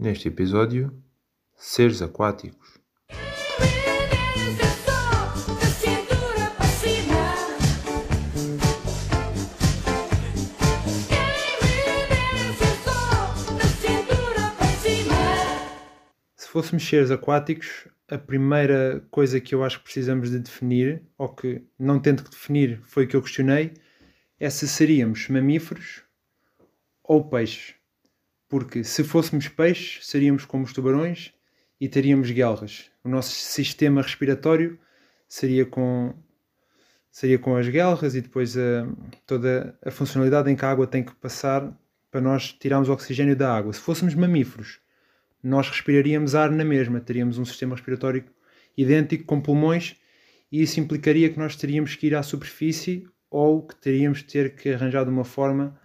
Neste 0.00 0.28
episódio, 0.28 0.96
seres 1.56 2.00
aquáticos. 2.00 2.78
Se 16.36 16.46
fôssemos 16.46 16.88
seres 16.88 17.10
aquáticos, 17.10 17.88
a 18.08 18.16
primeira 18.16 19.04
coisa 19.10 19.40
que 19.40 19.52
eu 19.52 19.64
acho 19.64 19.78
que 19.78 19.84
precisamos 19.84 20.30
de 20.30 20.38
definir, 20.38 21.02
ou 21.18 21.34
que 21.34 21.66
não 21.76 21.98
tendo 21.98 22.22
que 22.22 22.30
definir 22.30 22.80
foi 22.84 23.04
o 23.04 23.08
que 23.08 23.16
eu 23.16 23.22
questionei, 23.22 23.74
é 24.38 24.48
se 24.48 24.68
seríamos 24.68 25.28
mamíferos 25.28 26.04
ou 27.02 27.28
peixes. 27.28 27.77
Porque 28.48 28.82
se 28.82 29.04
fôssemos 29.04 29.48
peixes, 29.48 30.06
seríamos 30.06 30.44
como 30.44 30.64
os 30.64 30.72
tubarões 30.72 31.32
e 31.80 31.88
teríamos 31.88 32.30
guelras. 32.30 32.90
O 33.04 33.08
nosso 33.08 33.30
sistema 33.30 34.02
respiratório 34.02 34.78
seria 35.28 35.66
com 35.66 36.14
seria 37.10 37.38
com 37.38 37.56
as 37.56 37.68
guelras 37.68 38.14
e 38.14 38.20
depois 38.20 38.56
a, 38.56 38.86
toda 39.26 39.76
a 39.84 39.90
funcionalidade 39.90 40.50
em 40.50 40.56
que 40.56 40.64
a 40.64 40.70
água 40.70 40.86
tem 40.86 41.02
que 41.02 41.14
passar 41.16 41.76
para 42.10 42.20
nós 42.20 42.52
tirarmos 42.52 42.88
o 42.88 42.92
oxigênio 42.92 43.34
da 43.34 43.52
água. 43.52 43.72
Se 43.72 43.80
fôssemos 43.80 44.14
mamíferos, 44.14 44.80
nós 45.42 45.68
respiraríamos 45.68 46.34
ar 46.34 46.50
na 46.50 46.64
mesma, 46.64 47.00
teríamos 47.00 47.38
um 47.38 47.44
sistema 47.44 47.74
respiratório 47.74 48.24
idêntico 48.76 49.24
com 49.24 49.40
pulmões 49.40 49.96
e 50.50 50.62
isso 50.62 50.80
implicaria 50.80 51.28
que 51.28 51.38
nós 51.38 51.56
teríamos 51.56 51.94
que 51.96 52.06
ir 52.06 52.14
à 52.14 52.22
superfície 52.22 53.06
ou 53.30 53.66
que 53.66 53.76
teríamos 53.76 54.18
de 54.18 54.24
ter 54.24 54.54
que 54.54 54.70
arranjar 54.70 55.04
de 55.04 55.10
uma 55.10 55.24
forma 55.24 55.78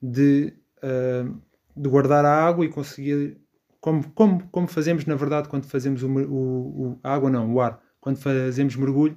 de, 0.00 0.54
uh, 0.78 1.40
de 1.80 1.88
guardar 1.88 2.24
a 2.24 2.46
água 2.46 2.64
e 2.64 2.68
conseguir 2.68 3.38
como, 3.80 4.10
como, 4.10 4.48
como 4.48 4.66
fazemos 4.66 5.04
na 5.06 5.14
verdade 5.14 5.48
quando 5.48 5.66
fazemos 5.66 6.02
o, 6.02 6.08
o, 6.08 6.92
o, 6.92 7.00
a 7.02 7.14
água 7.14 7.30
não, 7.30 7.52
o 7.52 7.60
ar, 7.60 7.80
quando 8.00 8.18
fazemos 8.18 8.76
mergulho 8.76 9.16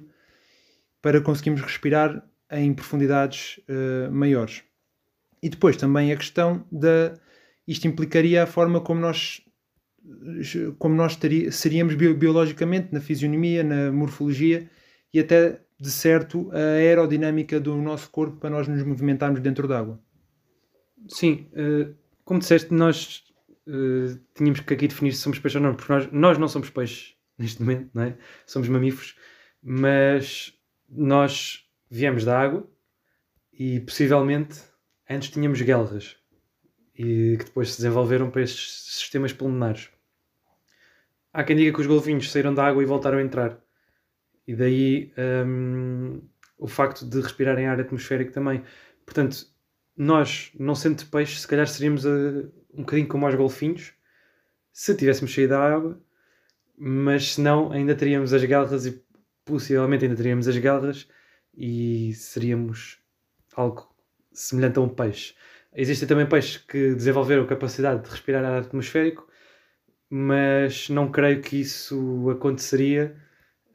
para 1.00 1.20
conseguirmos 1.20 1.60
respirar 1.60 2.24
em 2.50 2.72
profundidades 2.72 3.58
uh, 3.68 4.12
maiores. 4.12 4.62
E 5.42 5.48
depois 5.48 5.76
também 5.76 6.12
a 6.12 6.16
questão 6.16 6.64
da 6.70 7.14
isto 7.66 7.86
implicaria 7.86 8.42
a 8.42 8.46
forma 8.46 8.80
como 8.80 9.00
nós 9.00 9.42
como 10.78 10.96
nós 10.96 11.14
teria, 11.14 11.52
seríamos 11.52 11.94
biologicamente 11.94 12.92
na 12.92 13.00
fisionomia, 13.00 13.62
na 13.62 13.92
morfologia 13.92 14.68
e 15.14 15.20
até 15.20 15.60
de 15.78 15.90
certo 15.90 16.50
a 16.52 16.76
aerodinâmica 16.76 17.60
do 17.60 17.76
nosso 17.76 18.10
corpo 18.10 18.36
para 18.36 18.50
nós 18.50 18.66
nos 18.66 18.82
movimentarmos 18.82 19.40
dentro 19.40 19.68
d'água. 19.68 20.00
Sim, 21.08 21.48
uh, 21.52 21.94
como 22.32 22.40
disseste, 22.40 22.72
nós 22.72 23.24
uh, 23.66 24.18
tínhamos 24.34 24.60
que 24.60 24.72
aqui 24.72 24.88
definir 24.88 25.12
se 25.12 25.20
somos 25.20 25.38
peixes 25.38 25.56
ou 25.56 25.62
não, 25.62 25.74
porque 25.74 25.92
nós, 25.92 26.10
nós 26.10 26.38
não 26.38 26.48
somos 26.48 26.70
peixes 26.70 27.14
neste 27.36 27.60
momento, 27.60 27.90
não 27.92 28.04
é? 28.04 28.16
somos 28.46 28.70
mamíferos, 28.70 29.14
mas 29.62 30.58
nós 30.88 31.68
viemos 31.90 32.24
da 32.24 32.40
água 32.40 32.66
e 33.52 33.80
possivelmente 33.80 34.62
antes 35.10 35.28
tínhamos 35.28 35.60
guelras 35.60 36.16
e 36.94 37.36
que 37.38 37.44
depois 37.44 37.72
se 37.72 37.82
desenvolveram 37.82 38.30
para 38.30 38.40
estes 38.40 38.80
sistemas 38.94 39.34
pulmonares. 39.34 39.90
Há 41.34 41.44
quem 41.44 41.54
diga 41.54 41.74
que 41.74 41.80
os 41.82 41.86
golfinhos 41.86 42.32
saíram 42.32 42.54
da 42.54 42.64
água 42.64 42.82
e 42.82 42.86
voltaram 42.86 43.18
a 43.18 43.22
entrar. 43.22 43.58
E 44.46 44.56
daí 44.56 45.12
um, 45.46 46.22
o 46.56 46.66
facto 46.66 47.06
de 47.06 47.20
respirarem 47.20 47.66
ar 47.66 47.78
atmosférico 47.78 48.32
também. 48.32 48.62
Portanto, 49.04 49.51
nós, 49.96 50.50
não 50.58 50.74
sendo 50.74 51.04
peixe, 51.06 51.38
se 51.38 51.46
calhar 51.46 51.66
seríamos 51.66 52.04
uh, 52.04 52.52
um 52.72 52.80
bocadinho 52.82 53.08
como 53.08 53.26
os 53.26 53.34
golfinhos, 53.34 53.92
se 54.72 54.94
tivéssemos 54.96 55.34
saído 55.34 55.50
da 55.50 55.60
água, 55.60 56.00
mas 56.76 57.34
se 57.34 57.40
não, 57.40 57.70
ainda 57.72 57.94
teríamos 57.94 58.32
as 58.32 58.44
garras 58.44 58.86
e 58.86 59.04
possivelmente 59.44 60.04
ainda 60.04 60.16
teríamos 60.16 60.48
as 60.48 60.56
garras 60.56 61.06
e 61.54 62.12
seríamos 62.14 62.98
algo 63.54 63.94
semelhante 64.32 64.78
a 64.78 64.82
um 64.82 64.88
peixe. 64.88 65.34
Existem 65.74 66.08
também 66.08 66.26
peixes 66.26 66.58
que 66.58 66.94
desenvolveram 66.94 67.46
capacidade 67.46 68.02
de 68.02 68.10
respirar 68.10 68.44
ar 68.44 68.62
atmosférico, 68.62 69.26
mas 70.08 70.88
não 70.88 71.10
creio 71.10 71.40
que 71.40 71.60
isso 71.60 72.28
aconteceria 72.30 73.16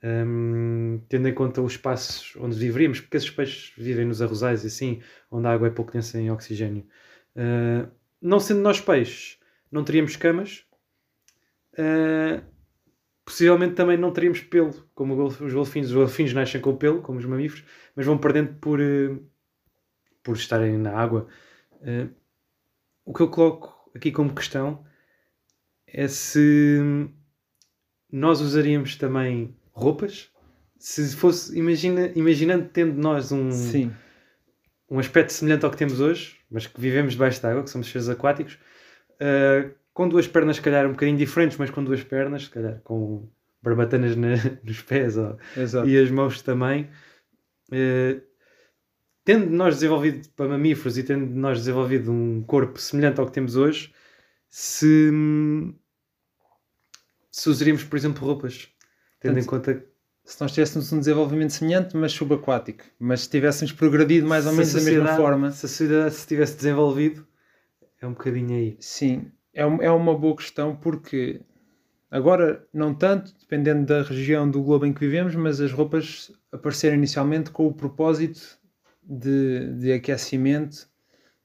um, 0.03 1.01
tendo 1.09 1.27
em 1.27 1.33
conta 1.33 1.61
os 1.61 1.73
espaços 1.73 2.35
onde 2.39 2.55
viveríamos, 2.55 3.01
porque 3.01 3.17
esses 3.17 3.29
peixes 3.29 3.73
vivem 3.77 4.05
nos 4.05 4.21
arrozais 4.21 4.63
e 4.63 4.67
assim, 4.67 5.01
onde 5.31 5.47
a 5.47 5.51
água 5.51 5.67
é 5.67 5.71
pouco 5.71 5.91
densa 5.91 6.19
em 6.19 6.31
oxigênio. 6.31 6.85
Uh, 7.35 7.89
não 8.21 8.39
sendo 8.39 8.61
nós 8.61 8.79
peixes, 8.79 9.39
não 9.71 9.83
teríamos 9.83 10.15
camas, 10.15 10.65
uh, 11.73 12.43
possivelmente 13.25 13.75
também 13.75 13.97
não 13.97 14.11
teríamos 14.11 14.41
pelo, 14.41 14.73
como 14.93 15.25
os 15.25 15.53
golfinhos. 15.53 15.89
Os 15.89 15.95
golfinhos 15.95 16.33
nascem 16.33 16.61
com 16.61 16.75
pelo, 16.75 17.01
como 17.01 17.19
os 17.19 17.25
mamíferos, 17.25 17.65
mas 17.95 18.05
vão 18.05 18.17
perdendo 18.17 18.53
por, 18.55 18.79
uh, 18.79 19.23
por 20.23 20.35
estarem 20.35 20.77
na 20.77 20.93
água. 20.93 21.27
o 23.05 23.13
que 23.13 23.21
eu 23.21 23.29
coloco 23.29 23.91
aqui 23.95 24.11
como 24.11 24.33
questão 24.33 24.85
é 25.87 26.07
se 26.07 26.79
nós 28.11 28.41
usaríamos 28.41 28.95
também 28.95 29.56
roupas. 29.77 30.29
Se 30.79 31.15
fosse, 31.15 31.57
imagina, 31.57 32.11
imaginando 32.15 32.69
tendo 32.71 32.99
nós 32.99 33.31
um, 33.31 33.51
Sim. 33.51 33.91
um 34.89 34.99
aspecto 34.99 35.31
semelhante 35.31 35.65
ao 35.65 35.71
que 35.71 35.77
temos 35.77 35.99
hoje, 35.99 36.37
mas 36.51 36.67
que 36.67 36.79
vivemos 36.79 37.13
debaixo 37.13 37.41
da 37.41 37.51
água, 37.51 37.63
que 37.63 37.69
somos 37.69 37.89
seres 37.89 38.09
aquáticos, 38.09 38.57
uh, 39.21 39.73
com 39.93 40.07
duas 40.07 40.27
pernas, 40.27 40.57
se 40.57 40.61
calhar 40.61 40.85
um 40.85 40.91
bocadinho 40.91 41.17
diferentes, 41.17 41.57
mas 41.57 41.69
com 41.69 41.83
duas 41.83 42.03
pernas, 42.03 42.43
se 42.43 42.49
calhar 42.49 42.79
com 42.83 43.27
barbatanas 43.61 44.15
na, 44.15 44.35
nos 44.63 44.81
pés 44.81 45.17
ó, 45.17 45.37
e 45.85 45.97
as 45.97 46.11
mãos 46.11 46.41
também. 46.41 46.89
Uh, 47.71 48.21
tendo 49.23 49.49
nós 49.49 49.75
desenvolvido 49.75 50.29
para 50.35 50.47
mamíferos 50.47 50.97
e 50.97 51.03
tendo 51.03 51.25
nós 51.35 51.59
desenvolvido 51.59 52.11
um 52.11 52.43
corpo 52.43 52.79
semelhante 52.79 53.19
ao 53.19 53.25
que 53.25 53.33
temos 53.33 53.55
hoje, 53.55 53.93
se, 54.47 55.11
se 57.29 57.49
usaríamos, 57.49 57.83
por 57.83 57.97
exemplo, 57.97 58.25
roupas 58.25 58.71
Tendo 59.19 59.35
Portanto, 59.35 59.43
em 59.43 59.45
conta 59.45 59.97
se 60.27 60.41
nós 60.41 60.51
tivéssemos 60.51 60.91
um 60.91 60.99
desenvolvimento 60.99 61.51
semelhante, 61.51 61.95
mas 61.95 62.11
subaquático, 62.11 62.83
mas 62.99 63.21
se 63.21 63.29
tivéssemos 63.29 63.71
progredido 63.71 64.27
mais 64.27 64.45
ou 64.45 64.51
menos 64.51 64.73
da 64.73 64.81
mesma 64.81 65.15
forma. 65.15 65.51
Se 65.51 65.65
a 65.65 65.69
sociedade 65.69 66.15
se 66.15 66.27
tivesse 66.27 66.57
desenvolvido, 66.57 67.25
é 68.01 68.05
um 68.05 68.11
bocadinho 68.11 68.53
aí. 68.53 68.75
Sim, 68.77 69.31
é, 69.53 69.61
é 69.61 69.89
uma 69.89 70.17
boa 70.17 70.35
questão 70.35 70.75
porque 70.75 71.39
agora 72.11 72.67
não 72.73 72.93
tanto, 72.93 73.33
dependendo 73.39 73.85
da 73.85 74.01
região 74.01 74.51
do 74.51 74.61
globo 74.61 74.85
em 74.85 74.93
que 74.93 74.99
vivemos, 74.99 75.33
mas 75.33 75.61
as 75.61 75.71
roupas 75.71 76.29
apareceram 76.51 76.97
inicialmente 76.97 77.49
com 77.49 77.65
o 77.65 77.73
propósito 77.73 78.59
de, 79.01 79.73
de 79.75 79.93
aquecimento, 79.93 80.89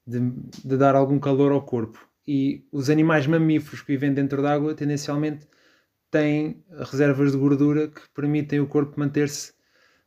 de, 0.05 0.19
de 0.65 0.77
dar 0.77 0.97
algum 0.97 1.21
calor 1.21 1.53
ao 1.53 1.63
corpo. 1.63 2.05
E 2.27 2.67
os 2.73 2.91
animais 2.91 3.29
mamíferos 3.29 3.81
que 3.81 3.93
vivem 3.93 4.13
dentro 4.13 4.43
d'água 4.43 4.75
tendencialmente 4.75 5.47
têm 6.13 6.63
reservas 6.79 7.33
de 7.33 7.39
gordura 7.39 7.89
que 7.89 8.03
permitem 8.15 8.61
o 8.61 8.67
corpo 8.67 9.01
manter-se 9.01 9.53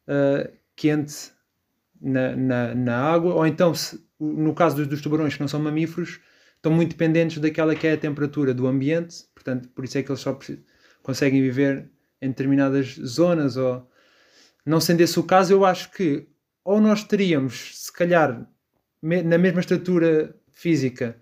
uh, 0.07 0.49
quente 0.75 1.31
na, 1.99 2.35
na, 2.35 2.75
na, 2.75 2.97
água, 2.97 3.33
ou 3.33 3.45
então, 3.45 3.73
se, 3.73 3.99
no 4.19 4.53
caso 4.53 4.75
dos, 4.75 4.87
dos, 4.87 5.01
tubarões 5.01 5.33
que 5.33 5.41
não 5.41 5.47
são 5.47 5.59
mamíferos, 5.59 6.19
estão 6.55 6.71
muito 6.71 6.91
dependentes 6.91 7.39
daquela 7.39 7.75
que 7.75 7.87
é 7.87 7.93
a 7.93 7.97
temperatura 7.97 8.53
do 8.53 8.67
ambiente, 8.67 9.25
portanto, 9.33 9.67
por 9.69 9.83
isso 9.83 9.97
é 9.97 10.03
que 10.03 10.11
eles 10.11 10.21
só 10.21 10.37
conseguem 11.01 11.41
viver 11.41 11.89
em 12.21 12.29
determinadas 12.29 12.95
zonas, 13.03 13.57
ou 13.57 13.89
não 14.63 14.79
sendo 14.79 15.01
esse 15.01 15.19
o 15.19 15.23
caso, 15.23 15.53
eu 15.53 15.65
acho 15.65 15.91
que 15.91 16.27
ou 16.63 16.79
nós 16.79 17.03
teríamos, 17.03 17.83
se 17.83 17.91
calhar, 17.91 18.47
me, 19.01 19.23
na 19.23 19.39
mesma 19.39 19.59
estrutura 19.59 20.35
física, 20.51 21.19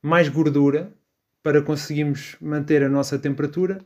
mais 0.00 0.28
gordura 0.28 0.92
para 1.42 1.62
conseguirmos 1.62 2.36
manter 2.40 2.82
a 2.82 2.88
nossa 2.88 3.18
temperatura, 3.18 3.78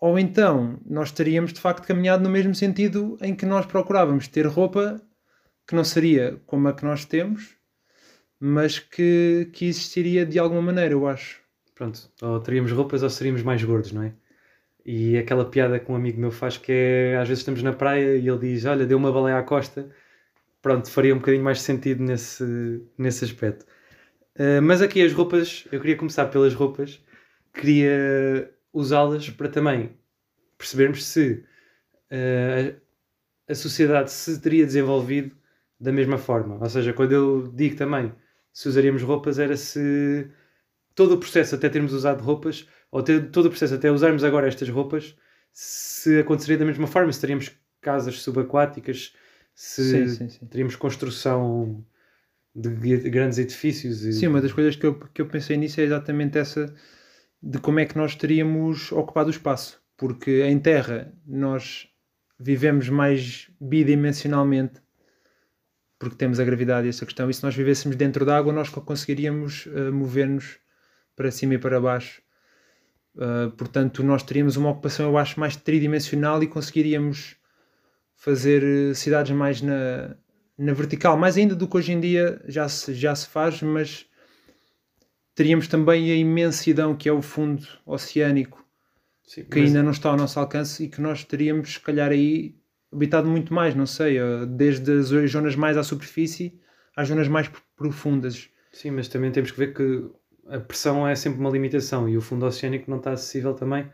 ou 0.00 0.18
então 0.18 0.80
nós 0.86 1.12
teríamos 1.12 1.52
de 1.52 1.60
facto 1.60 1.86
caminhado 1.86 2.22
no 2.22 2.30
mesmo 2.30 2.54
sentido 2.54 3.18
em 3.20 3.34
que 3.34 3.44
nós 3.44 3.66
procurávamos 3.66 4.26
ter 4.26 4.46
roupa 4.46 5.00
que 5.66 5.74
não 5.74 5.84
seria 5.84 6.40
como 6.46 6.66
a 6.68 6.72
que 6.72 6.84
nós 6.84 7.04
temos, 7.04 7.56
mas 8.40 8.78
que, 8.78 9.48
que 9.52 9.66
existiria 9.66 10.26
de 10.26 10.38
alguma 10.38 10.62
maneira, 10.62 10.94
eu 10.94 11.06
acho. 11.06 11.40
Pronto, 11.74 12.10
ou 12.22 12.40
teríamos 12.40 12.72
roupas 12.72 13.02
ou 13.02 13.10
seríamos 13.10 13.42
mais 13.42 13.62
gordos, 13.62 13.92
não 13.92 14.02
é? 14.02 14.12
E 14.84 15.16
aquela 15.18 15.44
piada 15.44 15.78
que 15.78 15.92
um 15.92 15.94
amigo 15.94 16.18
meu 16.18 16.30
faz 16.30 16.56
que 16.56 16.72
é 16.72 17.16
às 17.16 17.28
vezes 17.28 17.42
estamos 17.42 17.62
na 17.62 17.72
praia 17.72 18.16
e 18.16 18.26
ele 18.28 18.38
diz: 18.38 18.64
Olha, 18.64 18.86
deu 18.86 18.98
uma 18.98 19.12
baleia 19.12 19.38
à 19.38 19.42
costa. 19.42 19.88
Pronto, 20.62 20.90
faria 20.90 21.14
um 21.14 21.18
bocadinho 21.18 21.44
mais 21.44 21.60
sentido 21.60 22.02
nesse, 22.02 22.82
nesse 22.98 23.24
aspecto. 23.24 23.64
Uh, 24.36 24.60
mas 24.62 24.82
aqui 24.82 25.02
as 25.02 25.12
roupas, 25.12 25.66
eu 25.70 25.80
queria 25.80 25.96
começar 25.96 26.26
pelas 26.26 26.54
roupas. 26.54 27.02
Queria 27.54 28.50
usá-las 28.72 29.28
para 29.30 29.48
também 29.48 29.96
percebermos 30.56 31.04
se 31.04 31.44
uh, 32.10 32.80
a 33.48 33.54
sociedade 33.54 34.10
se 34.10 34.40
teria 34.40 34.64
desenvolvido 34.64 35.36
da 35.78 35.90
mesma 35.90 36.18
forma. 36.18 36.58
Ou 36.60 36.68
seja, 36.68 36.92
quando 36.92 37.12
eu 37.12 37.48
digo 37.54 37.76
também 37.76 38.12
se 38.52 38.68
usaríamos 38.68 39.02
roupas, 39.02 39.38
era 39.38 39.56
se 39.56 40.28
todo 40.94 41.14
o 41.14 41.18
processo 41.18 41.54
até 41.54 41.68
termos 41.68 41.92
usado 41.92 42.22
roupas, 42.22 42.68
ou 42.90 43.02
ter, 43.02 43.30
todo 43.30 43.46
o 43.46 43.50
processo 43.50 43.74
até 43.74 43.90
usarmos 43.90 44.24
agora 44.24 44.48
estas 44.48 44.68
roupas, 44.68 45.16
se 45.52 46.18
aconteceria 46.18 46.58
da 46.58 46.64
mesma 46.64 46.86
forma, 46.86 47.12
se 47.12 47.20
teríamos 47.20 47.50
casas 47.80 48.20
subaquáticas, 48.20 49.14
se 49.54 49.82
Sim, 49.82 50.08
sim, 50.08 50.28
sim. 50.28 50.46
teríamos 50.46 50.76
construção 50.76 51.84
de 52.54 52.70
grandes 53.10 53.38
edifícios. 53.38 54.04
E... 54.04 54.12
Sim, 54.12 54.26
uma 54.26 54.40
das 54.40 54.52
coisas 54.52 54.76
que 54.76 54.86
eu, 54.86 54.98
que 54.98 55.22
eu 55.22 55.26
pensei 55.26 55.56
nisso 55.56 55.80
é 55.80 55.84
exatamente 55.84 56.38
essa 56.38 56.74
de 57.42 57.58
como 57.58 57.80
é 57.80 57.86
que 57.86 57.96
nós 57.96 58.14
teríamos 58.14 58.92
ocupado 58.92 59.28
o 59.28 59.30
espaço. 59.30 59.80
Porque 59.96 60.42
em 60.44 60.58
terra 60.58 61.12
nós 61.26 61.88
vivemos 62.38 62.88
mais 62.88 63.50
bidimensionalmente 63.60 64.80
porque 66.00 66.16
temos 66.16 66.40
a 66.40 66.44
gravidade 66.44 66.86
e 66.86 66.88
essa 66.90 67.04
questão. 67.04 67.28
E 67.28 67.34
se 67.34 67.44
nós 67.44 67.54
vivêssemos 67.54 67.94
dentro 67.94 68.24
d'água, 68.24 68.54
nós 68.54 68.70
conseguiríamos 68.70 69.66
uh, 69.66 69.92
mover-nos 69.92 70.58
para 71.14 71.30
cima 71.30 71.54
e 71.54 71.58
para 71.58 71.78
baixo. 71.78 72.22
Uh, 73.14 73.50
portanto, 73.50 74.02
nós 74.02 74.22
teríamos 74.22 74.56
uma 74.56 74.70
ocupação, 74.70 75.10
eu 75.10 75.18
acho, 75.18 75.38
mais 75.38 75.56
tridimensional 75.56 76.42
e 76.42 76.46
conseguiríamos 76.46 77.36
fazer 78.16 78.62
uh, 78.64 78.94
cidades 78.94 79.32
mais 79.32 79.60
na, 79.60 80.16
na 80.56 80.72
vertical, 80.72 81.18
mais 81.18 81.36
ainda 81.36 81.54
do 81.54 81.68
que 81.68 81.76
hoje 81.76 81.92
em 81.92 82.00
dia 82.00 82.40
já 82.48 82.66
se, 82.66 82.94
já 82.94 83.14
se 83.14 83.28
faz, 83.28 83.60
mas 83.60 84.06
teríamos 85.40 85.66
também 85.68 86.12
a 86.12 86.14
imensidão 86.14 86.94
que 86.94 87.08
é 87.08 87.12
o 87.12 87.22
fundo 87.22 87.66
oceânico, 87.86 88.62
Sim, 89.24 89.44
que 89.44 89.58
mas- 89.58 89.68
ainda 89.68 89.82
não 89.82 89.90
está 89.90 90.10
ao 90.10 90.16
nosso 90.18 90.38
alcance 90.38 90.84
e 90.84 90.88
que 90.88 91.00
nós 91.00 91.24
teríamos, 91.24 91.72
se 91.72 91.80
calhar, 91.80 92.10
aí 92.10 92.54
habitado 92.92 93.26
muito 93.26 93.54
mais, 93.54 93.74
não 93.74 93.86
sei, 93.86 94.20
uh, 94.20 94.44
desde 94.44 94.92
as 94.92 95.06
zonas 95.30 95.56
mais 95.56 95.78
à 95.78 95.82
superfície 95.82 96.60
às 96.94 97.08
zonas 97.08 97.26
mais 97.26 97.48
pr- 97.48 97.58
profundas. 97.74 98.50
Sim, 98.70 98.90
mas 98.90 99.08
também 99.08 99.32
temos 99.32 99.50
que 99.50 99.56
ver 99.56 99.72
que 99.72 100.10
a 100.46 100.60
pressão 100.60 101.08
é 101.08 101.14
sempre 101.14 101.40
uma 101.40 101.48
limitação 101.48 102.06
e 102.06 102.18
o 102.18 102.20
fundo 102.20 102.44
oceânico 102.44 102.90
não 102.90 102.98
está 102.98 103.12
acessível 103.12 103.54
também 103.54 103.90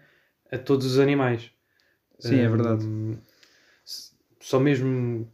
a 0.50 0.58
todos 0.58 0.84
os 0.84 0.98
animais. 0.98 1.52
Sim, 2.18 2.40
é 2.40 2.48
verdade. 2.48 2.84
Só 4.40 4.58
mesmo 4.58 5.30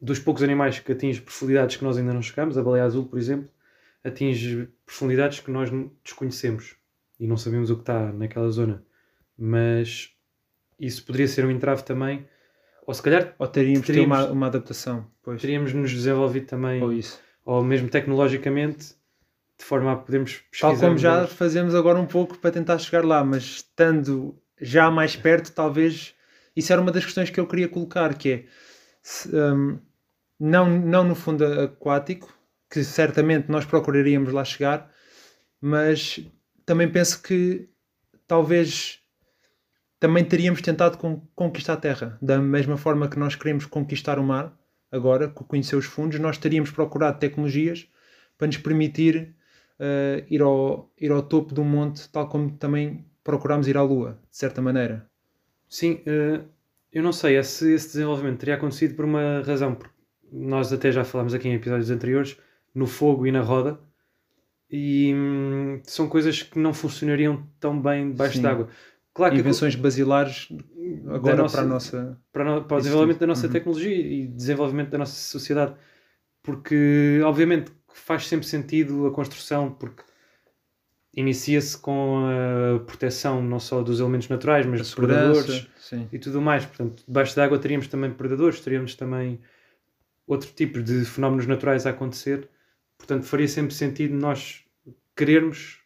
dos 0.00 0.18
poucos 0.18 0.42
animais 0.42 0.78
que 0.78 0.90
atinge 0.90 1.20
profundidades 1.20 1.76
que 1.76 1.84
nós 1.84 1.98
ainda 1.98 2.14
não 2.14 2.22
chegamos, 2.22 2.56
a 2.56 2.62
baleia 2.62 2.84
azul, 2.84 3.04
por 3.04 3.18
exemplo, 3.18 3.50
atinge 4.04 4.68
profundidades 4.84 5.40
que 5.40 5.50
nós 5.50 5.70
desconhecemos 6.04 6.76
e 7.20 7.26
não 7.26 7.36
sabemos 7.36 7.70
o 7.70 7.76
que 7.76 7.82
está 7.82 8.12
naquela 8.12 8.50
zona. 8.50 8.84
Mas 9.38 10.10
isso 10.78 11.04
poderia 11.04 11.28
ser 11.28 11.44
um 11.44 11.50
entrave 11.50 11.82
também, 11.84 12.26
ou 12.86 12.92
se 12.94 13.02
calhar 13.02 13.34
Ou 13.38 13.46
teríamos, 13.46 13.80
de 13.82 13.86
ter 13.86 13.92
Teríamos- 13.94 14.24
uma, 14.24 14.30
uma 14.32 14.46
adaptação, 14.46 15.06
pois. 15.22 15.40
teríamos 15.40 15.72
nos 15.72 15.90
desenvolvido 15.92 16.46
também, 16.46 16.82
Ou 16.82 16.92
isso. 16.92 17.20
ou 17.44 17.62
mesmo 17.62 17.88
tecnologicamente, 17.88 18.94
de 19.58 19.64
forma 19.64 19.92
a 19.92 19.96
podermos 19.96 20.38
pesquisar. 20.50 20.72
Tal 20.72 20.76
como 20.80 20.98
já 20.98 21.12
melhor. 21.14 21.28
fazemos 21.28 21.74
agora 21.74 21.98
um 22.00 22.06
pouco 22.06 22.38
para 22.38 22.50
tentar 22.50 22.78
chegar 22.78 23.04
lá, 23.04 23.24
mas 23.24 23.42
estando 23.44 24.36
já 24.60 24.90
mais 24.90 25.14
perto, 25.14 25.52
talvez 25.52 26.14
isso 26.56 26.72
era 26.72 26.82
uma 26.82 26.90
das 26.92 27.04
questões 27.04 27.30
que 27.30 27.38
eu 27.38 27.46
queria 27.46 27.68
colocar, 27.68 28.14
que 28.14 28.30
é 28.32 28.44
se, 29.00 29.28
hum, 29.34 29.78
não, 30.38 30.68
não 30.80 31.04
no 31.04 31.14
fundo 31.14 31.44
aquático, 31.44 32.32
que 32.72 32.82
certamente 32.82 33.50
nós 33.50 33.66
procuraríamos 33.66 34.32
lá 34.32 34.42
chegar, 34.42 34.90
mas 35.60 36.18
também 36.64 36.90
penso 36.90 37.22
que 37.22 37.68
talvez 38.26 39.00
também 40.00 40.24
teríamos 40.24 40.62
tentado 40.62 40.96
con- 40.96 41.20
conquistar 41.34 41.74
a 41.74 41.76
Terra, 41.76 42.18
da 42.22 42.38
mesma 42.38 42.78
forma 42.78 43.08
que 43.08 43.18
nós 43.18 43.36
queremos 43.36 43.66
conquistar 43.66 44.18
o 44.18 44.24
mar, 44.24 44.58
agora, 44.90 45.28
conhecer 45.28 45.76
os 45.76 45.84
fundos, 45.84 46.18
nós 46.18 46.38
teríamos 46.38 46.70
procurado 46.70 47.18
tecnologias 47.18 47.86
para 48.38 48.46
nos 48.46 48.56
permitir 48.56 49.36
eh, 49.78 50.24
ir, 50.30 50.40
ao, 50.40 50.90
ir 50.98 51.12
ao 51.12 51.22
topo 51.22 51.54
do 51.54 51.62
monte, 51.62 52.08
tal 52.08 52.26
como 52.26 52.56
também 52.56 53.04
procurámos 53.22 53.68
ir 53.68 53.76
à 53.76 53.82
Lua, 53.82 54.18
de 54.30 54.36
certa 54.38 54.62
maneira. 54.62 55.06
Sim, 55.68 56.00
eh, 56.06 56.40
eu 56.90 57.02
não 57.02 57.12
sei 57.12 57.42
se 57.44 57.74
esse 57.74 57.88
desenvolvimento 57.88 58.40
teria 58.40 58.54
acontecido 58.54 58.94
por 58.94 59.04
uma 59.04 59.42
razão, 59.42 59.74
porque 59.74 59.94
nós 60.32 60.72
até 60.72 60.90
já 60.90 61.04
falámos 61.04 61.34
aqui 61.34 61.48
em 61.48 61.54
episódios 61.54 61.90
anteriores, 61.90 62.38
no 62.74 62.86
fogo 62.86 63.26
e 63.26 63.32
na 63.32 63.40
roda, 63.42 63.78
e 64.70 65.12
hum, 65.14 65.80
são 65.84 66.08
coisas 66.08 66.42
que 66.42 66.58
não 66.58 66.72
funcionariam 66.72 67.46
tão 67.60 67.80
bem 67.80 68.10
debaixo 68.10 68.40
d'água. 68.40 68.68
Claro 69.14 69.34
que 69.34 69.40
Invenções 69.40 69.74
basilares 69.74 70.48
agora 71.08 71.36
nossa- 71.36 71.56
para 71.58 71.66
a 71.66 71.68
nossa. 71.68 72.18
para, 72.32 72.44
no- 72.44 72.64
para 72.64 72.76
o 72.76 72.80
desenvolvimento 72.80 73.16
tudo. 73.16 73.20
da 73.20 73.26
nossa 73.26 73.46
Uhum. 73.46 73.52
tecnologia 73.52 73.94
e 73.94 74.26
desenvolvimento 74.26 74.88
da 74.90 74.96
nossa 74.98 75.12
sociedade. 75.14 75.74
Porque, 76.42 77.20
obviamente, 77.24 77.70
que 77.70 77.98
faz 77.98 78.26
sempre 78.26 78.46
sentido 78.46 79.06
a 79.06 79.10
construção, 79.12 79.70
porque 79.70 80.02
inicia-se 81.14 81.76
com 81.76 82.24
a 82.26 82.80
proteção 82.80 83.42
não 83.42 83.60
só 83.60 83.82
dos 83.82 84.00
elementos 84.00 84.28
naturais, 84.28 84.64
mas 84.64 84.80
dos 84.80 84.94
predadores. 84.94 85.66
Sim. 85.78 86.08
e 86.10 86.18
tudo 86.18 86.40
mais. 86.40 86.64
Portanto, 86.64 87.04
debaixo 87.06 87.36
d'água 87.36 87.58
teríamos 87.58 87.86
também 87.88 88.10
predadores, 88.10 88.60
teríamos 88.60 88.94
também 88.94 89.38
outro 90.26 90.50
tipo 90.54 90.82
de 90.82 91.04
fenómenos 91.04 91.46
naturais 91.46 91.86
a 91.86 91.90
acontecer. 91.90 92.48
Portanto, 93.02 93.24
faria 93.24 93.48
sempre 93.48 93.74
sentido 93.74 94.14
nós 94.14 94.64
querermos 95.16 95.80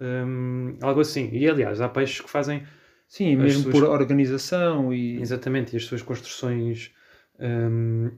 hum, 0.00 0.78
algo 0.80 1.00
assim. 1.02 1.28
E, 1.30 1.46
aliás, 1.46 1.78
há 1.82 1.88
peixes 1.90 2.22
que 2.22 2.30
fazem 2.30 2.64
Sim, 3.06 3.36
mesmo 3.36 3.64
suas- 3.64 3.74
por 3.74 3.84
organização 3.84 4.92
e 4.92 5.20
Exatamente, 5.20 5.74
e 5.74 5.76
as 5.76 5.84
suas 5.84 6.00
construções 6.00 6.90
hum, 7.38 8.10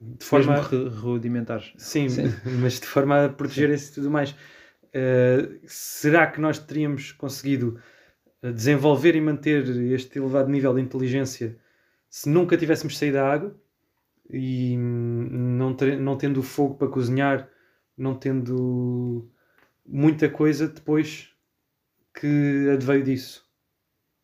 de 0.00 0.24
forma. 0.24 0.52
mesmo 0.62 0.68
ru- 0.68 0.88
rudimentares. 0.88 1.72
Sim, 1.76 2.08
Sim. 2.08 2.32
mas 2.62 2.78
de 2.78 2.86
forma 2.86 3.24
a 3.24 3.28
protegerem-se 3.28 3.90
e 3.90 3.94
tudo 3.96 4.08
mais. 4.08 4.30
Uh, 4.94 5.58
será 5.66 6.28
que 6.28 6.40
nós 6.40 6.60
teríamos 6.60 7.10
conseguido 7.10 7.80
uh, 8.40 8.52
desenvolver 8.52 9.16
e 9.16 9.20
manter 9.20 9.68
este 9.92 10.16
elevado 10.16 10.48
nível 10.48 10.72
de 10.74 10.80
inteligência 10.80 11.58
se 12.08 12.28
nunca 12.28 12.56
tivéssemos 12.56 12.96
saído 12.96 13.14
da 13.16 13.28
água 13.30 13.60
e 14.30 14.76
não, 14.76 15.74
não 16.00 16.16
tendo 16.16 16.42
fogo 16.42 16.74
para 16.74 16.88
cozinhar, 16.88 17.48
não 17.96 18.14
tendo 18.14 19.30
muita 19.86 20.28
coisa 20.28 20.68
depois 20.68 21.32
que 22.14 22.68
adveio 22.72 23.04
disso? 23.04 23.46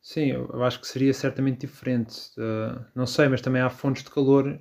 Sim, 0.03 0.33
eu 0.33 0.63
acho 0.63 0.81
que 0.81 0.87
seria 0.87 1.15
certamente 1.15 1.61
diferente. 1.61 2.31
Uh, 2.37 2.85
não 2.95 3.07
sei, 3.07 3.29
mas 3.29 3.41
também 3.41 3.63
há 3.63 3.71
fontes 3.71 4.03
de 4.05 4.11
calor 4.11 4.61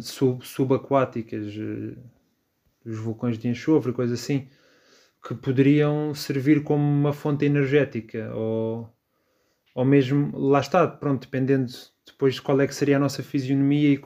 sub, 0.00 0.44
subaquáticas, 0.46 1.54
uh, 1.56 1.98
os 2.84 2.98
vulcões 2.98 3.38
de 3.38 3.48
enxofre, 3.48 3.92
coisas 3.92 4.20
assim, 4.20 4.48
que 5.26 5.34
poderiam 5.34 6.14
servir 6.14 6.62
como 6.62 6.82
uma 6.82 7.12
fonte 7.12 7.44
energética 7.44 8.34
ou, 8.34 8.88
ou 9.74 9.84
mesmo, 9.84 10.36
lá 10.38 10.60
está, 10.60 10.86
pronto, 10.86 11.22
dependendo 11.22 11.72
depois 12.06 12.34
de 12.34 12.42
qual 12.42 12.60
é 12.60 12.66
que 12.66 12.74
seria 12.74 12.96
a 12.96 13.00
nossa 13.00 13.22
fisionomia 13.22 13.90
e 13.90 13.98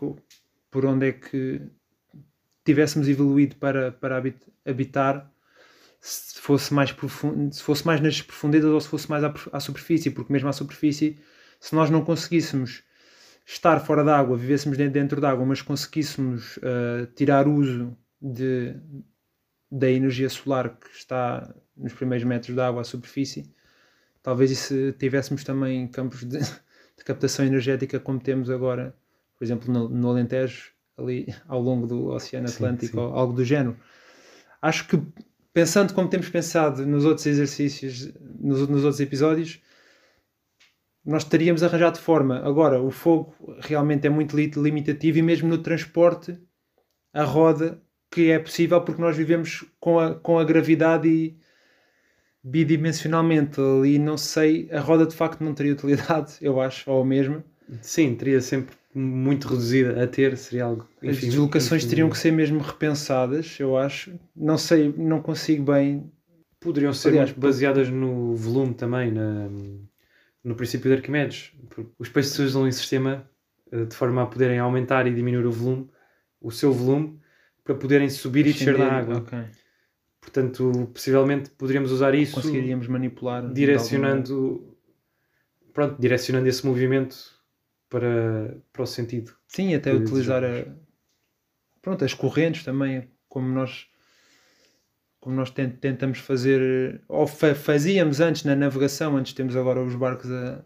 por 0.70 0.84
onde 0.86 1.08
é 1.08 1.12
que 1.12 1.60
tivéssemos 2.64 3.08
evoluído 3.08 3.56
para, 3.56 3.92
para 3.92 4.16
habit- 4.16 4.52
habitar 4.64 5.30
se 6.00 6.40
fosse 6.40 6.72
mais 6.72 6.92
profundo, 6.92 7.52
se 7.54 7.62
fosse 7.62 7.86
mais 7.86 8.00
nas 8.00 8.22
profundezas 8.22 8.70
ou 8.70 8.80
se 8.80 8.88
fosse 8.88 9.10
mais 9.10 9.24
à, 9.24 9.34
à 9.52 9.60
superfície, 9.60 10.10
porque 10.10 10.32
mesmo 10.32 10.48
à 10.48 10.52
superfície, 10.52 11.18
se 11.60 11.74
nós 11.74 11.90
não 11.90 12.04
conseguíssemos 12.04 12.84
estar 13.44 13.80
fora 13.80 14.04
d'água, 14.04 14.36
vivêssemos 14.36 14.78
dentro, 14.78 15.20
d'água, 15.20 15.44
mas 15.44 15.60
conseguíssemos 15.62 16.58
ah, 16.62 17.06
tirar 17.16 17.48
uso 17.48 17.96
de, 18.20 18.74
da 19.70 19.90
energia 19.90 20.28
solar 20.28 20.78
que 20.78 20.90
está 20.90 21.52
nos 21.76 21.92
primeiros 21.92 22.26
metros 22.26 22.54
de 22.54 22.60
água 22.60 22.82
à 22.82 22.84
superfície, 22.84 23.52
talvez 24.22 24.50
isso 24.50 24.92
tivéssemos 24.92 25.44
também 25.44 25.86
campos 25.88 26.24
de, 26.24 26.38
de 26.96 27.04
captação 27.04 27.44
energética 27.44 27.98
como 28.00 28.18
temos 28.20 28.50
agora, 28.50 28.94
por 29.36 29.44
exemplo, 29.44 29.72
no, 29.72 29.88
no 29.88 30.10
Alentejo, 30.10 30.72
ali 30.96 31.26
ao 31.46 31.60
longo 31.60 31.86
do 31.86 32.06
Oceano 32.06 32.48
Sim, 32.48 32.54
Atlântico, 32.54 32.96
sim. 32.96 33.00
ou 33.00 33.14
algo 33.14 33.32
do 33.32 33.44
género. 33.44 33.76
Acho 34.60 34.88
que 34.88 35.00
pensando 35.52 35.94
como 35.94 36.08
temos 36.08 36.28
pensado 36.28 36.84
nos 36.84 37.04
outros 37.04 37.26
exercícios, 37.26 38.12
nos, 38.40 38.68
nos 38.68 38.84
outros 38.84 39.00
episódios, 39.00 39.60
nós 41.04 41.24
teríamos 41.24 41.62
arranjado 41.62 41.98
forma. 41.98 42.40
Agora, 42.40 42.82
o 42.82 42.90
fogo 42.90 43.34
realmente 43.60 44.06
é 44.06 44.10
muito 44.10 44.36
li- 44.36 44.50
limitativo 44.56 45.18
e 45.18 45.22
mesmo 45.22 45.48
no 45.48 45.58
transporte, 45.58 46.38
a 47.12 47.24
roda, 47.24 47.80
que 48.10 48.30
é 48.30 48.38
possível 48.38 48.80
porque 48.82 49.00
nós 49.00 49.16
vivemos 49.16 49.64
com 49.80 49.98
a, 49.98 50.14
com 50.14 50.38
a 50.38 50.44
gravidade 50.44 51.08
e 51.08 51.38
bidimensionalmente 52.50 53.60
ali, 53.60 53.98
não 53.98 54.16
sei, 54.16 54.68
a 54.72 54.80
roda 54.80 55.06
de 55.06 55.14
facto 55.14 55.42
não 55.42 55.54
teria 55.54 55.72
utilidade, 55.72 56.34
eu 56.42 56.60
acho, 56.60 56.90
ou 56.90 57.02
a 57.02 57.04
mesma. 57.04 57.44
Sim, 57.82 58.14
teria 58.14 58.40
sempre 58.40 58.74
muito 58.94 59.48
reduzida 59.48 60.02
a 60.02 60.06
ter, 60.06 60.36
seria 60.36 60.64
algo. 60.64 60.88
As 61.02 61.10
enfim, 61.10 61.26
deslocações 61.26 61.82
enfim, 61.82 61.90
teriam 61.90 62.10
que 62.10 62.16
ser 62.16 62.32
mesmo 62.32 62.60
repensadas, 62.60 63.58
eu 63.60 63.76
acho. 63.76 64.18
Não 64.34 64.56
sei, 64.56 64.92
não 64.96 65.20
consigo 65.20 65.70
bem. 65.70 66.10
Poderiam 66.58 66.92
ser 66.92 67.10
Aliás, 67.10 67.32
baseadas 67.32 67.88
no 67.88 68.34
volume 68.34 68.74
também, 68.74 69.12
na, 69.12 69.48
no 70.42 70.54
princípio 70.56 70.90
de 70.90 70.96
Arquimedes. 70.96 71.52
Os 71.98 72.08
peixes 72.08 72.38
usam 72.38 72.66
em 72.66 72.72
sistema 72.72 73.28
eh, 73.70 73.84
de 73.84 73.94
forma 73.94 74.22
a 74.22 74.26
poderem 74.26 74.58
aumentar 74.58 75.06
e 75.06 75.14
diminuir 75.14 75.46
o 75.46 75.52
volume, 75.52 75.88
o 76.40 76.50
seu 76.50 76.72
volume, 76.72 77.20
para 77.62 77.74
poderem 77.74 78.08
subir 78.08 78.46
e 78.46 78.52
descer 78.52 78.76
na 78.76 78.90
água. 78.90 79.18
Ok. 79.18 79.38
Portanto, 80.28 80.90
possivelmente 80.92 81.48
poderíamos 81.50 81.90
usar 81.90 82.14
isso 82.14 82.34
Conseguiríamos 82.34 82.86
manipular. 82.86 83.50
direcionando, 83.50 84.76
pronto, 85.72 85.98
direcionando 85.98 86.46
esse 86.46 86.66
movimento 86.66 87.16
para, 87.88 88.58
para 88.70 88.82
o 88.82 88.86
sentido. 88.86 89.32
Sim, 89.48 89.74
até 89.74 89.94
utilizar 89.94 90.44
a, 90.44 90.66
pronto, 91.80 92.04
as 92.04 92.12
correntes 92.12 92.62
também, 92.62 93.10
como 93.26 93.48
nós, 93.48 93.86
como 95.18 95.34
nós 95.34 95.50
ten- 95.50 95.70
tentamos 95.70 96.18
fazer, 96.18 97.02
ou 97.08 97.26
fa- 97.26 97.54
fazíamos 97.54 98.20
antes 98.20 98.44
na 98.44 98.54
navegação, 98.54 99.16
antes 99.16 99.32
temos 99.32 99.56
agora 99.56 99.82
os 99.82 99.94
barcos 99.94 100.30
a. 100.30 100.62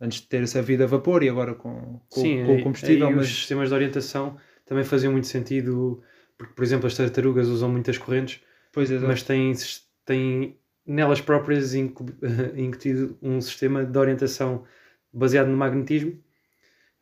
Antes 0.00 0.20
de 0.20 0.28
ter 0.28 0.42
essa 0.44 0.62
vida 0.62 0.84
a 0.84 0.86
vapor 0.86 1.24
e 1.24 1.28
agora 1.28 1.54
com, 1.56 1.98
com, 2.08 2.20
Sim, 2.20 2.44
com 2.44 2.56
o 2.56 2.62
combustível, 2.62 3.08
aí 3.08 3.14
mas 3.14 3.26
os 3.26 3.34
sistemas 3.34 3.68
de 3.70 3.74
orientação 3.74 4.36
também 4.64 4.84
faziam 4.84 5.10
muito 5.12 5.26
sentido, 5.26 6.00
porque, 6.38 6.54
por 6.54 6.64
exemplo, 6.64 6.86
as 6.86 6.94
tartarugas 6.96 7.48
usam 7.48 7.68
muitas 7.68 7.98
correntes, 7.98 8.40
é, 8.76 8.98
mas 9.00 9.22
têm, 9.22 9.52
têm 10.04 10.56
nelas 10.86 11.20
próprias 11.20 11.74
incu- 11.74 12.06
incutido 12.56 13.18
um 13.20 13.40
sistema 13.40 13.84
de 13.84 13.98
orientação 13.98 14.64
baseado 15.12 15.48
no 15.48 15.56
magnetismo, 15.56 16.18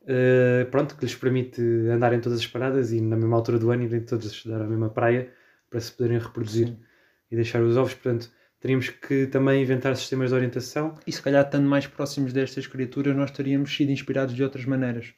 eh, 0.05 0.65
pronto, 0.71 0.95
que 0.95 1.05
lhes 1.05 1.15
permite 1.15 1.61
andar 1.61 2.13
em 2.13 2.19
todas 2.21 2.39
as 2.39 2.47
paradas 2.47 2.91
e 2.93 3.01
na 3.01 3.15
mesma 3.17 3.35
altura 3.35 3.59
do 3.59 3.69
ano 3.69 3.83
irem 3.83 4.01
todos 4.01 4.45
dar 4.45 4.61
à 4.61 4.65
mesma 4.65 4.89
praia 4.89 5.31
para 5.69 5.79
se 5.81 5.91
poderem 5.91 6.17
reproduzir 6.17 6.67
Sim. 6.69 6.79
e 7.29 7.35
deixar 7.35 7.61
os 7.61 7.75
ovos. 7.75 7.93
Portanto, 7.93 8.31
teríamos 8.59 8.89
que 8.89 9.27
também 9.27 9.61
inventar 9.61 9.95
sistemas 9.97 10.29
de 10.29 10.35
orientação. 10.35 10.95
E 11.05 11.11
se 11.11 11.21
calhar, 11.21 11.45
estando 11.45 11.67
mais 11.67 11.85
próximos 11.85 12.31
destas 12.31 12.65
criaturas, 12.65 13.15
nós 13.15 13.31
teríamos 13.31 13.75
sido 13.75 13.91
inspirados 13.91 14.33
de 14.33 14.43
outras 14.43 14.65
maneiras. 14.65 15.13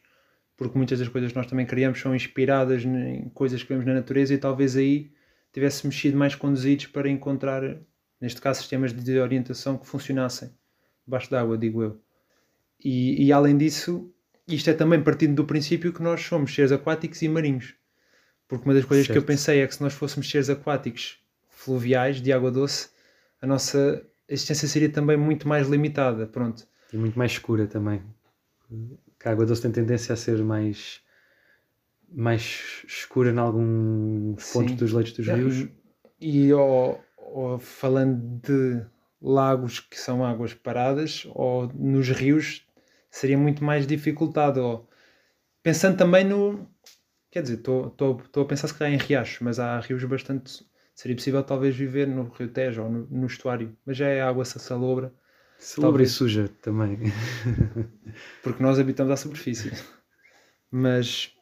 Porque 0.59 0.77
muitas 0.77 0.99
das 0.99 1.07
coisas 1.07 1.31
que 1.31 1.37
nós 1.37 1.47
também 1.47 1.65
criamos 1.65 2.01
são 2.01 2.13
inspiradas 2.13 2.83
em 2.83 3.29
coisas 3.29 3.63
que 3.63 3.69
vemos 3.69 3.85
na 3.85 3.93
natureza 3.93 4.33
e 4.33 4.37
talvez 4.37 4.75
aí 4.75 5.09
tivéssemos 5.53 5.97
sido 5.97 6.17
mais 6.17 6.35
conduzidos 6.35 6.87
para 6.87 7.09
encontrar, 7.09 7.77
neste 8.19 8.41
caso, 8.41 8.59
sistemas 8.59 8.91
de 8.91 9.19
orientação 9.19 9.77
que 9.77 9.87
funcionassem 9.87 10.51
debaixo 11.07 11.31
d'água, 11.31 11.57
digo 11.57 11.81
eu. 11.81 12.01
E, 12.83 13.25
e 13.25 13.31
além 13.31 13.57
disso, 13.57 14.11
isto 14.45 14.69
é 14.69 14.73
também 14.73 15.01
partindo 15.01 15.33
do 15.33 15.45
princípio 15.45 15.93
que 15.93 16.03
nós 16.03 16.19
somos 16.23 16.53
seres 16.53 16.73
aquáticos 16.73 17.21
e 17.21 17.29
marinhos. 17.29 17.73
Porque 18.45 18.67
uma 18.67 18.73
das 18.73 18.83
coisas 18.83 19.05
que 19.07 19.13
eu 19.13 19.21
Certo. 19.21 19.27
pensei 19.27 19.61
é 19.61 19.67
que 19.67 19.75
se 19.75 19.81
nós 19.81 19.93
fôssemos 19.93 20.29
seres 20.29 20.49
aquáticos 20.49 21.19
fluviais, 21.47 22.21
de 22.21 22.33
água 22.33 22.51
doce, 22.51 22.89
a 23.41 23.47
nossa 23.47 24.05
existência 24.27 24.67
seria 24.67 24.89
também 24.89 25.15
muito 25.15 25.47
mais 25.47 25.69
limitada. 25.69 26.27
Pronto. 26.27 26.67
E 26.91 26.97
muito 26.97 27.17
mais 27.17 27.31
escura 27.31 27.65
também. 27.65 28.01
Que 29.19 29.27
a 29.27 29.31
água 29.31 29.45
doce 29.45 29.61
tem 29.61 29.71
tendência 29.71 30.13
a 30.13 30.15
ser 30.15 30.41
mais, 30.43 31.01
mais 32.09 32.83
escura 32.87 33.31
em 33.31 33.37
alguns 33.37 34.43
Sim. 34.43 34.59
pontos 34.59 34.75
dos 34.75 34.93
leitos 34.93 35.13
dos 35.13 35.27
rios. 35.27 35.67
E 36.21 36.53
ou, 36.53 37.03
ou 37.17 37.59
falando 37.59 38.39
de 38.41 38.85
lagos 39.21 39.79
que 39.79 39.99
são 39.99 40.23
águas 40.23 40.53
paradas, 40.53 41.27
ou 41.31 41.67
nos 41.73 42.09
rios, 42.09 42.65
seria 43.09 43.37
muito 43.37 43.63
mais 43.63 43.85
dificultado. 43.85 44.61
Ou, 44.61 44.89
pensando 45.61 45.97
também 45.97 46.23
no. 46.23 46.67
Quer 47.29 47.43
dizer, 47.43 47.59
estou 47.59 48.25
a 48.41 48.45
pensar 48.45 48.67
se 48.67 48.73
calhar 48.73 48.93
em 48.93 48.97
riachos, 48.97 49.39
mas 49.41 49.59
há 49.59 49.79
rios 49.79 50.03
bastante. 50.05 50.65
Seria 50.95 51.15
possível 51.15 51.43
talvez 51.43 51.75
viver 51.75 52.07
no 52.07 52.23
Rio 52.29 52.49
Tejo 52.49 52.83
ou 52.83 52.89
no, 52.89 53.07
no 53.09 53.27
estuário, 53.27 53.77
mas 53.85 53.95
já 53.95 54.07
é 54.07 54.21
água 54.21 54.43
salobra, 54.43 55.13
Salobra 55.59 56.01
e 56.01 56.07
suja 56.07 56.49
também. 56.61 56.97
porque 58.41 58.63
nós 58.63 58.79
habitamos 58.79 59.11
à 59.11 59.17
superfície. 59.17 59.71
Mas 60.71 61.33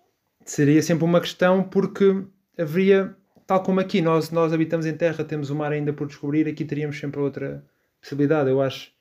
seria 0.43 0.81
sempre 0.81 1.05
uma 1.05 1.21
questão 1.21 1.63
porque 1.63 2.25
haveria, 2.57 3.15
tal 3.45 3.61
como 3.61 3.79
aqui, 3.79 4.01
nós, 4.01 4.31
nós 4.31 4.51
habitamos 4.51 4.87
em 4.87 4.97
terra, 4.97 5.23
temos 5.23 5.51
o 5.51 5.55
mar 5.55 5.71
ainda 5.71 5.93
por 5.93 6.07
descobrir, 6.07 6.47
aqui 6.47 6.65
teríamos 6.65 6.99
sempre 6.99 7.19
outra 7.19 7.63
possibilidade, 8.01 8.49
eu 8.49 8.59
acho. 8.59 8.91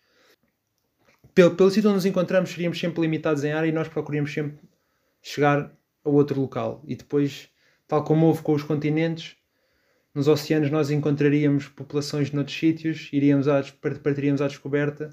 Pelo, 1.34 1.54
pelo 1.54 1.70
sítio 1.70 1.88
onde 1.88 1.96
nos 1.96 2.06
encontramos, 2.06 2.50
seríamos 2.50 2.78
sempre 2.78 3.00
limitados 3.00 3.42
em 3.42 3.52
área 3.52 3.68
e 3.68 3.72
nós 3.72 3.88
procuríamos 3.88 4.32
sempre 4.32 4.58
chegar 5.22 5.72
a 6.04 6.08
outro 6.10 6.38
local. 6.38 6.82
E 6.86 6.94
depois, 6.94 7.48
tal 7.88 8.04
como 8.04 8.26
houve 8.26 8.42
com 8.42 8.52
os 8.52 8.62
continentes, 8.62 9.34
nos 10.16 10.28
oceanos 10.28 10.70
nós 10.70 10.90
encontraríamos 10.90 11.68
populações 11.68 12.32
noutros 12.32 12.58
sítios, 12.58 13.10
iríamos 13.12 13.46
à, 13.48 13.62
partiríamos 14.02 14.40
à 14.40 14.48
descoberta, 14.48 15.10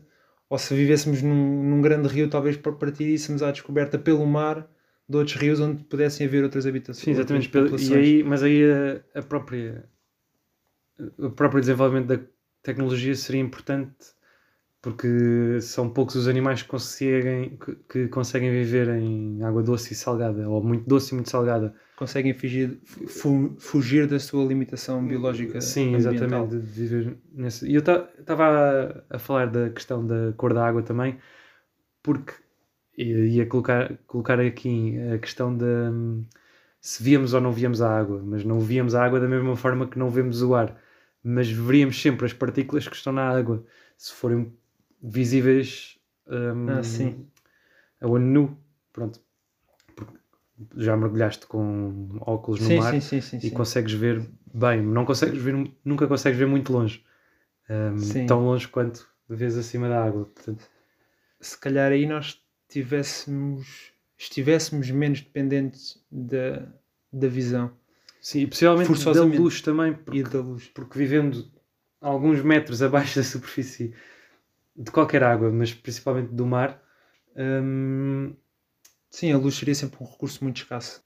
ou 0.49 0.57
se 0.57 0.73
vivêssemos 0.73 1.21
num, 1.21 1.63
num 1.63 1.81
grande 1.81 2.07
rio, 2.07 2.29
talvez 2.29 2.55
par- 2.55 2.75
partiríssemos 2.75 3.43
à 3.43 3.51
descoberta 3.51 3.99
pelo 3.99 4.25
mar 4.25 4.65
de 5.09 5.17
outros 5.17 5.35
rios 5.35 5.59
onde 5.59 5.83
pudessem 5.83 6.25
haver 6.25 6.43
outras 6.43 6.65
habitações. 6.65 7.03
Sim, 7.03 7.11
exatamente. 7.11 7.51
E 7.91 7.93
aí, 7.93 8.23
mas 8.23 8.41
aí 8.43 8.63
a, 8.63 9.19
a 9.19 9.21
própria 9.21 9.89
o 11.17 11.31
próprio 11.31 11.59
desenvolvimento 11.59 12.07
da 12.07 12.19
tecnologia 12.61 13.13
seria 13.15 13.41
importante 13.41 13.93
porque 14.83 15.07
são 15.61 15.89
poucos 15.89 16.15
os 16.15 16.27
animais 16.27 16.61
que 16.61 16.67
conseguem, 16.67 17.57
que, 17.57 17.75
que 17.89 18.07
conseguem 18.09 18.51
viver 18.51 18.89
em 18.89 19.41
água 19.41 19.63
doce 19.63 19.93
e 19.93 19.95
salgada, 19.95 20.47
ou 20.49 20.61
muito 20.61 20.87
doce 20.87 21.13
e 21.13 21.15
muito 21.15 21.29
salgada. 21.29 21.73
Conseguem 21.95 22.33
fugir, 22.33 22.77
fu- 23.07 23.55
fugir 23.57 24.07
da 24.07 24.19
sua 24.19 24.43
limitação 24.43 25.01
biológica. 25.07 25.61
Sim, 25.61 25.95
ambiental. 25.95 26.19
exatamente, 26.19 26.49
de 26.59 26.85
viver 26.85 27.17
nesse. 27.33 27.65
E 27.65 27.75
eu 27.75 27.79
estava 27.79 29.03
a, 29.09 29.15
a 29.15 29.19
falar 29.19 29.47
da 29.47 29.69
questão 29.69 30.05
da 30.05 30.33
cor 30.35 30.53
da 30.53 30.67
água 30.67 30.83
também, 30.83 31.17
porque 32.01 32.33
ia 32.97 33.45
colocar, 33.45 33.97
colocar 34.05 34.39
aqui 34.39 34.97
a 35.13 35.17
questão 35.17 35.55
de 35.55 35.65
hum, 35.65 36.25
se 36.81 37.01
víamos 37.03 37.33
ou 37.33 37.41
não 37.41 37.51
víamos 37.53 37.81
a 37.81 37.89
água, 37.97 38.21
mas 38.23 38.43
não 38.43 38.59
víamos 38.59 38.95
a 38.95 39.03
água 39.05 39.19
da 39.19 39.27
mesma 39.27 39.55
forma 39.55 39.87
que 39.87 39.97
não 39.97 40.09
vemos 40.09 40.41
o 40.43 40.53
ar, 40.55 40.77
mas 41.23 41.49
veríamos 41.49 42.01
sempre 42.01 42.25
as 42.25 42.33
partículas 42.33 42.87
que 42.87 42.95
estão 42.95 43.13
na 43.13 43.29
água, 43.29 43.65
se 43.97 44.13
forem 44.13 44.53
visíveis 45.03 45.99
hum, 46.27 46.65
Ah, 46.69 46.83
sim. 46.83 47.27
a 48.01 48.07
olho 48.07 48.23
nu, 48.25 48.57
pronto. 48.91 49.19
Porque 49.95 50.13
já 50.77 50.95
mergulhaste 50.95 51.45
com 51.47 52.07
óculos 52.21 52.61
no 52.61 52.67
Sim, 52.69 52.77
mar 52.79 52.93
sim, 53.01 53.21
sim, 53.21 53.39
e 53.43 53.51
consegues 53.51 53.93
ver 53.93 54.25
bem, 54.53 54.81
não 54.81 55.05
consegues 55.05 55.41
ver, 55.41 55.53
nunca 55.83 56.07
consegues 56.07 56.37
ver 56.39 56.45
muito 56.47 56.71
longe, 56.71 57.03
Sim. 57.97 58.25
tão 58.27 58.45
longe 58.45 58.67
quanto 58.67 59.07
vês 59.27 59.57
acima 59.57 59.89
da 59.89 60.03
água. 60.03 60.25
Portanto, 60.25 60.63
Se 61.41 61.57
calhar 61.57 61.91
aí 61.91 62.05
nós 62.05 62.39
tivéssemos, 62.69 63.91
estivéssemos 64.17 64.89
menos 64.89 65.21
dependentes 65.21 66.03
da, 66.11 66.67
da 67.11 67.27
visão 67.27 67.71
sim, 68.21 68.41
e 68.41 68.47
possivelmente 68.47 69.03
da 69.11 69.23
luz 69.23 69.61
também, 69.61 69.93
porque, 69.93 70.19
e 70.19 70.23
da 70.23 70.39
luz. 70.39 70.67
porque 70.73 70.97
vivendo 70.97 71.45
alguns 71.99 72.41
metros 72.41 72.81
abaixo 72.81 73.15
da 73.19 73.23
superfície 73.23 73.93
de 74.75 74.91
qualquer 74.91 75.23
água, 75.23 75.51
mas 75.51 75.73
principalmente 75.73 76.29
do 76.29 76.45
mar, 76.45 76.81
hum, 77.35 78.35
Sim, 79.13 79.31
a 79.31 79.37
luz 79.37 79.53
seria 79.53 79.75
sempre 79.75 79.99
um 80.01 80.07
recurso 80.07 80.43
muito 80.43 80.57
escasso. 80.57 81.03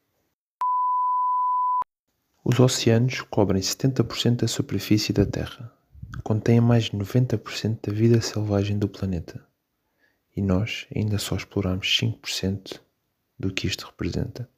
Os 2.41 2.57
oceanos 2.57 3.19
cobrem 3.19 3.61
70% 3.61 4.37
da 4.37 4.47
superfície 4.47 5.11
da 5.11 5.25
Terra, 5.25 5.73
contêm 6.23 6.61
mais 6.61 6.85
de 6.85 6.91
90% 6.91 7.79
da 7.85 7.93
vida 7.93 8.21
selvagem 8.21 8.79
do 8.79 8.87
planeta. 8.87 9.45
E 10.33 10.41
nós 10.41 10.87
ainda 10.95 11.17
só 11.17 11.35
exploramos 11.35 11.85
5% 12.01 12.79
do 13.37 13.53
que 13.53 13.67
isto 13.67 13.85
representa. 13.85 14.49